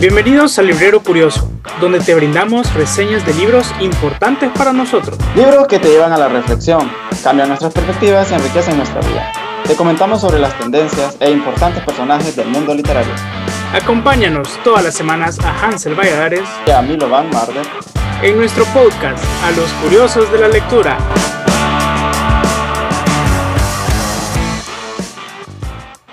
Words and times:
Bienvenidos 0.00 0.58
al 0.58 0.66
Librero 0.66 1.00
Curioso, 1.00 1.48
donde 1.80 2.00
te 2.00 2.14
brindamos 2.14 2.74
reseñas 2.74 3.24
de 3.24 3.34
libros 3.34 3.72
importantes 3.80 4.50
para 4.50 4.72
nosotros. 4.72 5.16
Libros 5.36 5.68
que 5.68 5.78
te 5.78 5.88
llevan 5.88 6.12
a 6.12 6.18
la 6.18 6.28
reflexión, 6.28 6.90
cambian 7.22 7.48
nuestras 7.48 7.72
perspectivas 7.72 8.30
y 8.30 8.34
enriquecen 8.34 8.76
nuestra 8.76 9.00
vida. 9.00 9.32
Te 9.64 9.76
comentamos 9.76 10.20
sobre 10.20 10.40
las 10.40 10.58
tendencias 10.58 11.16
e 11.20 11.30
importantes 11.30 11.84
personajes 11.84 12.34
del 12.34 12.48
mundo 12.48 12.74
literario. 12.74 13.14
Acompáñanos 13.72 14.58
todas 14.64 14.82
las 14.82 14.94
semanas 14.94 15.38
a 15.38 15.64
Hansel 15.64 15.94
Valladares 15.94 16.48
y 16.66 16.72
a 16.72 16.82
Milovan 16.82 17.30
Marder 17.30 17.66
en 18.22 18.36
nuestro 18.36 18.64
podcast 18.66 19.24
A 19.44 19.50
los 19.52 19.70
Curiosos 19.84 20.30
de 20.32 20.38
la 20.40 20.48
Lectura. 20.48 20.98